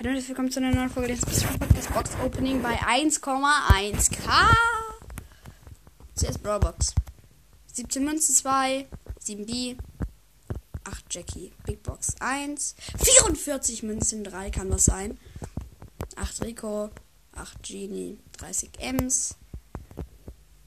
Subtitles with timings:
[0.00, 4.54] Hallo und willkommen zu einer neuen Folge des Podcast Box Opening bei 1,1k.
[6.14, 6.94] Zuerst Brawlbox.
[7.72, 8.86] 17 Münzen 2,
[9.18, 9.74] 7 B,
[10.84, 15.18] 8 Jackie, Big Box 1, 44 Münzen 3 kann was sein.
[16.14, 16.90] 8 Rico,
[17.32, 19.34] 8 Genie, 30 Ms.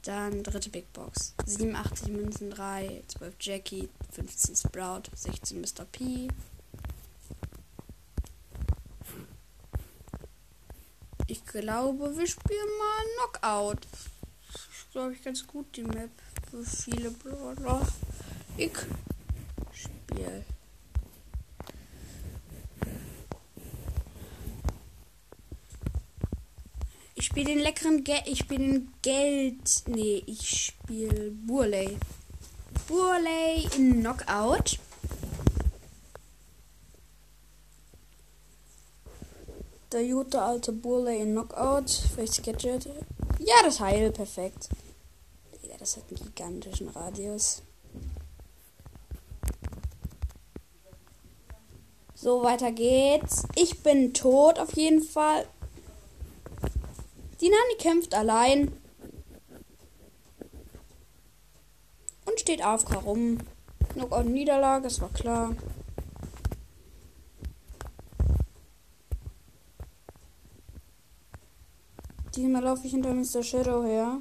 [0.02, 1.36] Dann dritte Big Box.
[1.46, 5.86] 87 Münzen 3, 12 Jackie, 15 Sprout, 16 Mr.
[5.90, 6.28] P,
[11.52, 13.88] glaube, wir spielen mal Knockout.
[14.52, 16.10] Das ist, glaube ich, ganz gut, die Map.
[16.50, 17.88] Für viele Brawler.
[18.58, 18.72] Ich
[19.74, 20.46] spiele.
[27.16, 28.24] Ich spiele den leckeren Geld.
[28.26, 29.84] Ich den Geld.
[29.88, 31.98] Nee, ich spiele Burley.
[32.88, 34.80] Burley in Knockout.
[39.92, 41.90] Der gute alte Burley in Knockout.
[41.90, 42.86] Vielleicht Gadget.
[43.40, 44.12] Ja, das Heil.
[44.12, 44.70] Perfekt.
[45.64, 47.62] Ja, das hat einen gigantischen Radius.
[52.16, 53.44] So, weiter geht's.
[53.56, 55.46] Ich bin tot auf jeden Fall.
[57.42, 58.72] Die Nani kämpft allein.
[62.26, 63.40] Und steht auf rum.
[63.94, 65.56] Knockout Niederlage, das war klar.
[72.42, 73.44] Diesmal laufe ich hinter Mr.
[73.44, 74.18] Shadow her.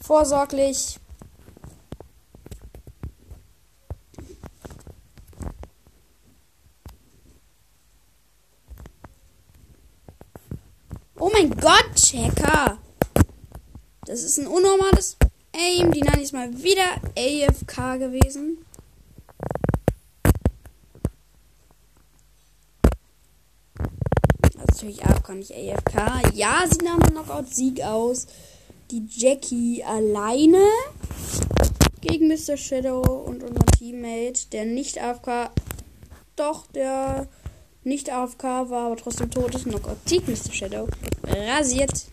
[0.00, 1.00] Vorsorglich.
[11.18, 12.76] Oh mein Gott, Hacker.
[14.04, 15.16] Das ist ein unnormales
[15.54, 15.90] Aim.
[15.90, 18.53] Die Nani ist mal wieder AFK gewesen.
[24.84, 26.34] Natürlich AFK, nicht AFK.
[26.34, 28.26] Ja, sie nahm Knockout-Sieg aus.
[28.90, 30.62] Die Jackie alleine
[32.00, 32.56] gegen Mr.
[32.56, 35.50] Shadow und unser Teammate, der nicht AFK,
[36.36, 37.28] doch, der
[37.82, 39.64] nicht AFK war, aber trotzdem tot ist.
[39.64, 40.52] Knockout-Sieg, Mr.
[40.52, 40.88] Shadow.
[41.26, 42.06] Rasiert.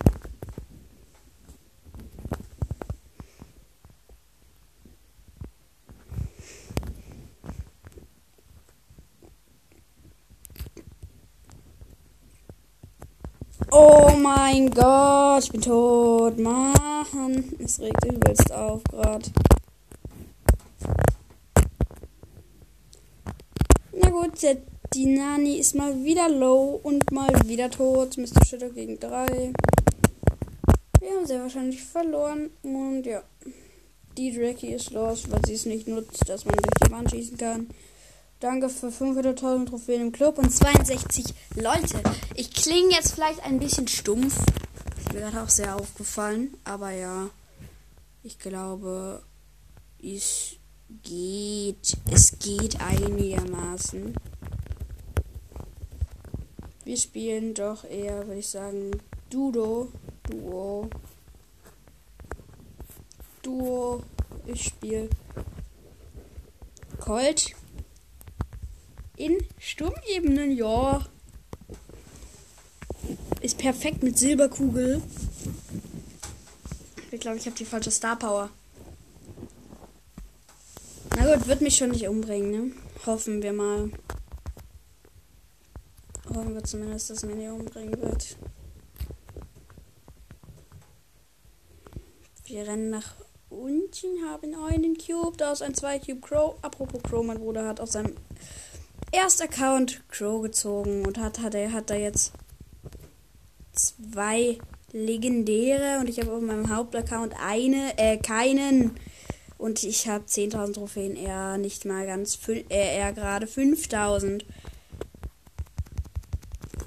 [13.94, 16.40] Oh mein Gott, ich bin tot.
[16.40, 19.26] Mann, es regt übelst auf gerade.
[23.92, 24.60] Na gut, der,
[24.94, 28.18] die Nani ist mal wieder low und mal wieder tot.
[28.18, 28.46] Mr.
[28.46, 29.52] Shadow gegen 3.
[31.02, 32.50] Wir haben sehr wahrscheinlich verloren.
[32.64, 33.22] Und ja,
[34.18, 37.38] die Drake ist los, weil sie es nicht nutzt, dass man durch die Wand schießen
[37.38, 37.68] kann.
[38.42, 42.02] Danke für 500.000 Trophäen im Club und 62 Leute.
[42.34, 44.36] Ich klinge jetzt vielleicht ein bisschen stumpf.
[44.98, 46.58] Ist mir gerade auch sehr aufgefallen.
[46.64, 47.30] Aber ja,
[48.24, 49.22] ich glaube,
[50.02, 50.56] es
[51.04, 51.96] geht.
[52.12, 54.16] Es geht einigermaßen.
[56.84, 58.90] Wir spielen doch eher, würde ich sagen,
[59.30, 59.90] Dudo.
[60.24, 60.90] Duo.
[63.44, 64.02] Duo.
[64.48, 65.10] Ich spiele
[67.00, 67.56] Colt
[69.18, 71.06] in Sturmebenen, ja.
[73.42, 75.02] Ist perfekt mit Silberkugel.
[77.12, 78.50] Ich glaube, ich habe die falsche Star Power.
[81.18, 82.72] Na gut, wird mich schon nicht umbringen, ne?
[83.06, 83.92] Hoffen wir mal.
[86.30, 88.38] Hoffen wir zumindest, dass mir nicht umbringen wird.
[92.46, 93.16] Wir rennen nach
[93.50, 95.38] unten, haben einen Cube.
[95.38, 96.56] Da ist ein 2 Cube Crow.
[96.62, 98.16] Apropos Crow, mein Bruder hat auf seinem
[99.12, 102.34] erst Account Crow gezogen und hat, hat er hat da jetzt
[103.74, 104.58] zwei
[104.92, 108.92] legendäre und ich habe auf meinem Hauptaccount eine, äh, keinen.
[109.58, 114.44] Und ich habe 10.000 Trophäen, er nicht mal ganz, äh, er gerade 5.000.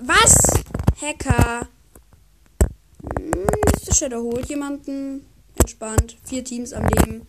[0.01, 0.37] Was?
[1.01, 1.69] Hacker.
[3.17, 3.47] Hm,
[3.93, 5.25] Shadow holt jemanden.
[5.57, 6.17] Entspannt.
[6.25, 7.27] Vier Teams am Leben.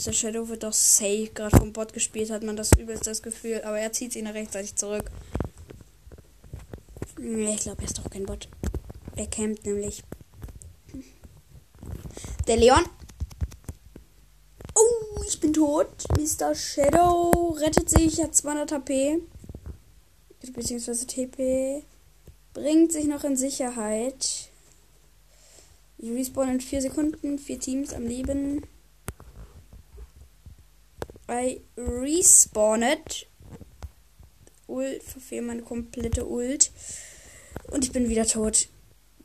[0.00, 0.14] Mr.
[0.14, 3.60] Shadow wird doch safe gerade vom Bot gespielt, hat man das übelst das Gefühl.
[3.64, 5.10] Aber er zieht ihn rechtzeitig zurück.
[7.18, 8.48] Ich glaube, er ist doch kein Bot.
[9.16, 10.02] Er campt nämlich.
[12.46, 12.82] Der Leon.
[14.74, 15.90] Oh, ich bin tot.
[16.16, 16.54] Mr.
[16.54, 19.18] Shadow rettet sich, hat 200 HP.
[20.54, 21.82] Beziehungsweise TP.
[22.54, 24.48] Bringt sich noch in Sicherheit.
[25.98, 27.38] Ich respawn in 4 Sekunden.
[27.38, 28.66] Vier Teams am Leben.
[31.30, 33.26] I respawned.
[34.66, 36.72] Ult, verfehle meine komplette Ult.
[37.70, 38.68] Und ich bin wieder tot.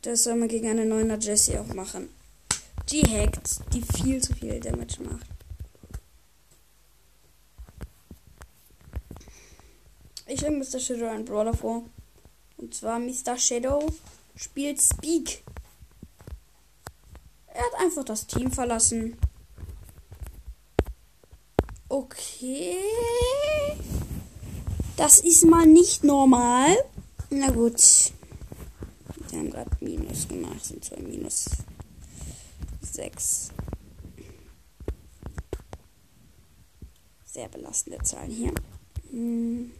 [0.01, 2.09] Das soll man gegen eine 9er Jessie auch machen.
[2.89, 5.25] Die hackt, die viel zu viel Damage macht.
[10.27, 10.79] Ich schlage Mr.
[10.79, 11.83] Shadow einen Brawler vor.
[12.57, 13.37] Und zwar Mr.
[13.37, 13.91] Shadow
[14.35, 15.43] spielt Speak.
[17.47, 19.17] Er hat einfach das Team verlassen.
[21.95, 22.75] Okay.
[24.97, 26.75] Das ist mal nicht normal.
[27.29, 28.11] Na gut.
[29.29, 30.65] Wir haben gerade Minus gemacht.
[30.65, 31.45] Sind zwar Minus
[32.81, 33.47] 6.
[37.23, 38.53] Sehr belastende Zahlen hier.
[39.11, 39.71] Hm.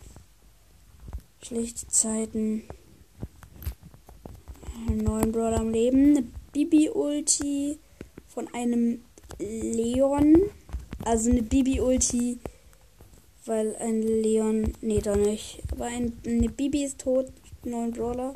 [1.42, 2.64] Schlechte Zeiten.
[4.90, 6.16] Neuen Brawler am Leben.
[6.16, 7.78] Eine Bibi-Ulti
[8.26, 9.04] von einem
[9.38, 10.50] Leon.
[11.06, 12.40] Also eine Bibi-Ulti,
[13.46, 14.74] weil ein Leon.
[14.82, 15.62] Nee, doch nicht.
[15.72, 17.32] Aber ein, eine Bibi ist tot.
[17.64, 18.34] Neuen Brawler.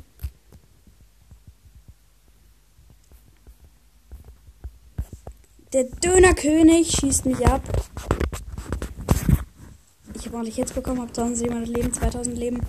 [5.73, 7.61] Der Dönerkönig schießt mich ab.
[10.13, 12.59] Ich habe ordentlich Hits bekommen, habe 1700 Leben, 2000 Leben.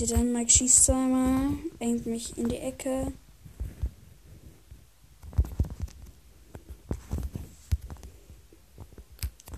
[0.00, 3.12] Der Dynamite schießt zweimal, bringt mich in die Ecke.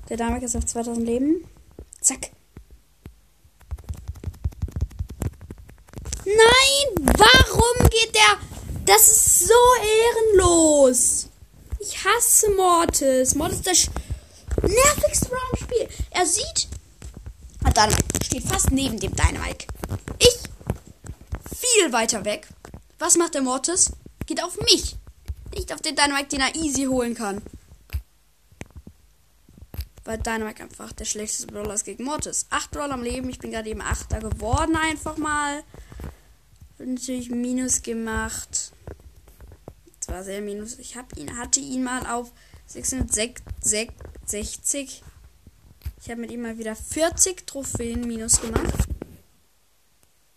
[0.08, 1.44] Der Dynamite ist auf 2000 Leben.
[2.00, 2.32] Zack.
[6.24, 7.06] Nein!
[7.16, 8.38] Warum geht der?
[8.84, 9.54] Das ist so
[10.34, 11.28] ehrenlos.
[11.78, 13.36] Ich hasse Mortis.
[13.36, 15.88] Mortis ist der nervigste Round Spiel.
[16.10, 16.71] Er sieht.
[17.74, 17.90] Dann
[18.22, 19.66] steht fast neben dem Dynamite
[21.82, 22.48] viel weiter weg.
[22.98, 23.92] Was macht der Mortis?
[24.26, 24.96] Geht auf mich.
[25.54, 27.42] Nicht auf den Dynamite, den er easy holen kann.
[30.04, 32.46] Weil Dynamite einfach der schlechteste Brawler ist gegen Mortis.
[32.50, 33.28] Acht Brawler am Leben.
[33.28, 35.62] Ich bin gerade eben Achter geworden, einfach mal.
[36.78, 38.72] Natürlich Minus gemacht.
[40.00, 40.78] Das war sehr Minus.
[40.78, 42.32] Ich hab ihn, hatte ihn mal auf
[42.66, 45.02] 660.
[46.04, 48.88] Ich habe mit ihm mal wieder 40 Trophäen Minus gemacht.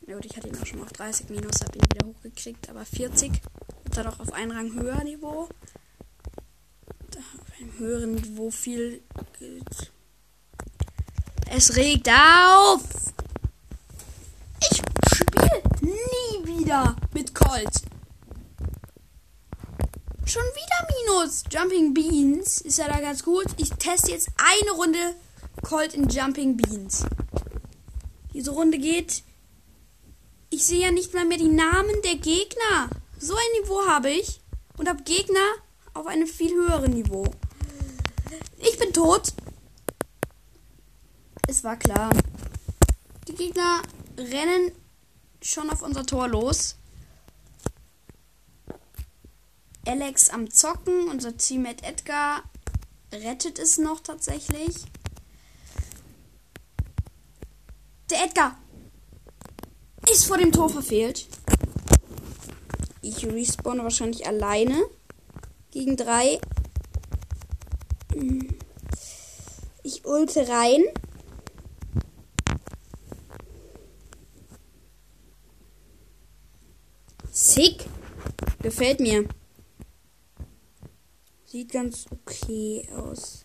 [0.05, 2.85] Ja gut, ich hatte ihn auch schon auf 30 minus, habe ihn wieder hochgekriegt, aber
[2.85, 5.49] 40 ist dann auch auf einen Rang höher Niveau.
[7.17, 9.01] Auf einem höheren Niveau viel.
[11.49, 12.83] Es regt auf!
[14.61, 14.83] Ich
[15.15, 17.81] spiele nie wieder mit Colt.
[20.27, 21.43] Schon wieder Minus.
[21.49, 23.47] Jumping Beans ist ja da ganz gut.
[23.57, 25.15] Ich teste jetzt eine Runde
[25.63, 27.05] Colt in Jumping Beans.
[28.33, 29.23] Diese Runde geht
[30.55, 32.89] ich sehe ja nicht mal mehr die Namen der Gegner.
[33.19, 34.39] So ein Niveau habe ich.
[34.77, 35.53] Und habe Gegner
[35.93, 37.25] auf einem viel höheren Niveau.
[38.57, 39.33] Ich bin tot.
[41.47, 42.09] Es war klar.
[43.27, 43.81] Die Gegner
[44.17, 44.71] rennen
[45.41, 46.77] schon auf unser Tor los.
[49.85, 52.43] Alex am Zocken, unser Teammate Edgar
[53.11, 54.73] rettet es noch tatsächlich.
[58.09, 58.55] Der Edgar
[60.11, 61.27] ist vor dem Tor verfehlt.
[63.01, 64.83] Ich respawne wahrscheinlich alleine.
[65.71, 66.39] Gegen drei.
[69.83, 70.83] Ich ulte rein.
[77.31, 77.85] Sick.
[78.61, 79.27] Gefällt mir.
[81.45, 83.44] Sieht ganz okay aus.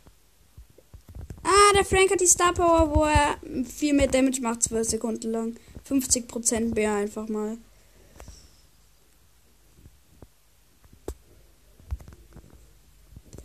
[1.81, 5.57] Der Frank hat die Star Power, wo er viel mehr Damage macht, 12 Sekunden lang.
[5.89, 7.57] 50% mehr einfach mal.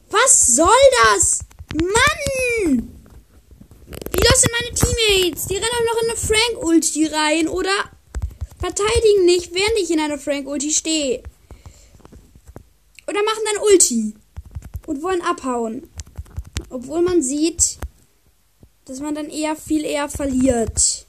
[0.10, 0.68] Was soll
[1.06, 1.40] das?
[1.76, 2.90] Mann!
[4.12, 5.48] Wie los sind meine Teammates?
[5.48, 7.90] Die rennen auch noch in eine Frank-Ulti rein oder
[8.60, 11.24] verteidigen nicht, während ich in einer Frank-Ulti stehe.
[13.08, 14.14] Oder machen dann Ulti
[14.88, 15.90] und wollen abhauen.
[16.70, 17.78] Obwohl man sieht,
[18.86, 21.06] dass man dann eher viel eher verliert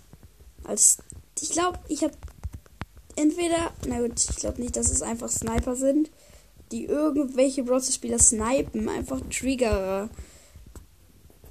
[0.67, 0.99] als
[1.41, 2.15] ich glaube, ich habe
[3.15, 6.11] entweder, na gut, ich glaube nicht, dass es einfach Sniper sind,
[6.73, 10.09] die irgendwelche Browser-Spieler snipen, einfach Triggerer.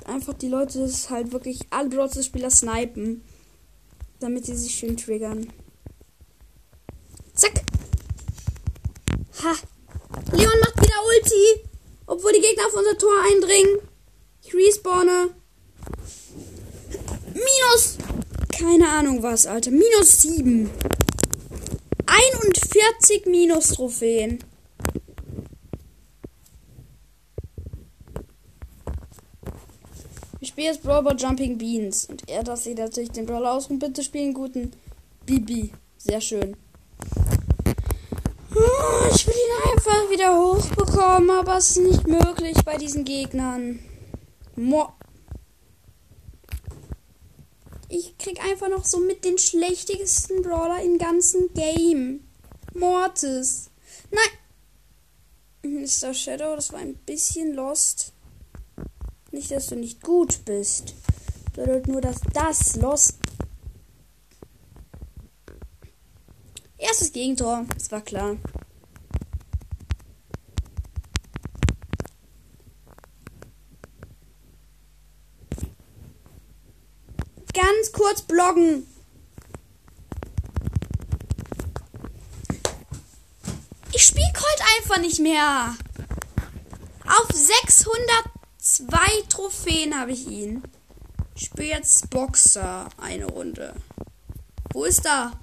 [0.06, 3.24] Einfach die Leute das halt wirklich alle Browser-Spieler snipen,
[4.20, 5.52] damit sie sich schön triggern.
[7.34, 7.62] Zack!
[9.44, 9.54] Ha!
[10.32, 11.70] Leon macht wieder Ulti!
[12.08, 13.80] Obwohl die Gegner auf unser Tor eindringen.
[14.44, 15.30] Ich respawne.
[17.36, 17.98] Minus.
[18.58, 19.72] Keine Ahnung was, Alter.
[19.72, 20.70] Minus 7.
[22.08, 24.40] 41 Minus Trophäen.
[30.40, 32.06] Ich spiele jetzt Brawler Jumping Beans.
[32.06, 34.72] Und er, das sieht natürlich den Brawler aus und bitte spielen guten
[35.26, 35.72] Bibi.
[35.98, 36.56] Sehr schön.
[38.56, 43.80] Oh, ich will ihn einfach wieder hochbekommen, aber es ist nicht möglich bei diesen Gegnern.
[44.56, 44.88] Mo
[47.90, 52.28] ich krieg einfach noch so mit den schlechtesten Brawler im ganzen Game.
[52.74, 53.70] Mortis.
[54.12, 55.82] Nein.
[55.84, 56.14] Mr.
[56.14, 58.14] Shadow, das war ein bisschen lost.
[59.32, 60.94] Nicht, dass du nicht gut bist.
[61.54, 63.16] Bedeutet nur, dass das lost.
[66.78, 67.66] Erstes Gegentor.
[67.74, 68.38] Das war klar.
[77.86, 78.88] Ganz kurz bloggen.
[83.94, 85.76] Ich spiele Colt einfach nicht mehr.
[87.06, 88.98] Auf 602
[89.30, 90.64] Trophäen habe ich ihn.
[91.36, 93.76] Ich spiele jetzt Boxer eine Runde.
[94.74, 95.34] Wo ist er?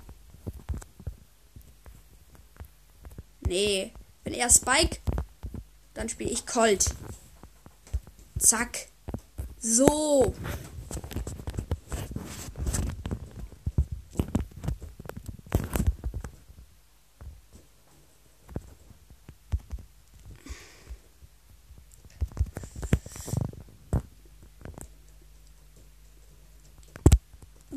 [3.46, 3.92] Nee,
[4.24, 4.98] wenn er Spike,
[5.94, 6.92] dann spiele ich Colt.
[8.36, 8.88] Zack.
[9.60, 10.34] So.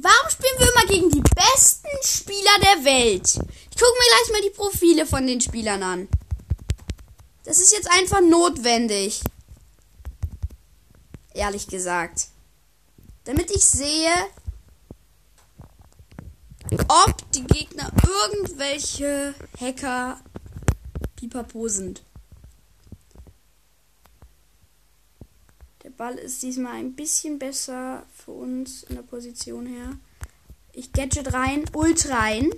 [0.06, 3.28] Warum spielen wir immer gegen die besten Spieler der Welt?
[3.28, 6.08] Ich gucke mir gleich mal die Profile von den Spielern an.
[7.44, 9.22] Das ist jetzt einfach notwendig.
[11.34, 12.28] Ehrlich gesagt.
[13.26, 14.12] Damit ich sehe,
[16.88, 20.20] ob die Gegner irgendwelche Hacker
[21.16, 22.04] pipapo sind.
[25.98, 29.98] Ball ist diesmal ein bisschen besser für uns in der Position her.
[30.78, 32.52] Ich Gadget rein, Ult rein.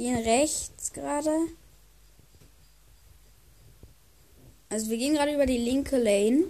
[0.00, 1.30] gehen rechts gerade.
[4.70, 6.44] Also wir gehen gerade über die linke Lane.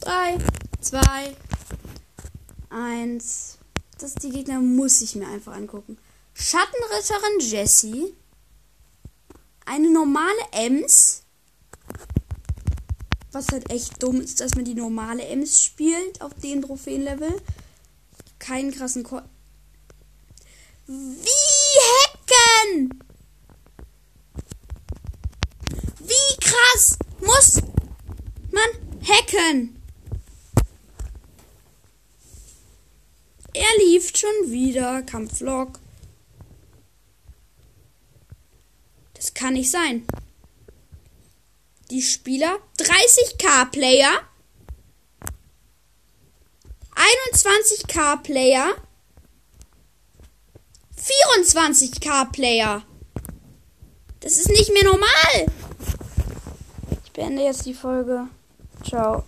[0.00, 0.38] Drei,
[0.80, 1.36] zwei,
[2.70, 3.58] eins.
[3.98, 5.98] Das die Gegner muss ich mir einfach angucken.
[6.32, 8.14] Schattenritterin Jessie.
[9.66, 11.24] Eine normale Ems
[13.34, 17.34] was halt echt dumm ist, dass man die normale Ems spielt auf den Trophäenlevel.
[18.44, 19.22] Keinen krassen Ko
[20.86, 23.02] Wie hacken?
[26.00, 27.62] Wie krass muss
[28.50, 28.68] man
[29.08, 29.82] hacken?
[33.54, 35.02] Er lief schon wieder.
[35.02, 35.78] Kampflog.
[39.14, 40.06] Das kann nicht sein
[41.90, 44.20] die Spieler 30k Player,
[47.04, 48.74] 21k Player,
[50.96, 52.82] 24k Player.
[54.20, 55.52] Das ist nicht mehr normal.
[57.04, 58.28] Ich beende jetzt die Folge.
[58.82, 59.24] Ciao.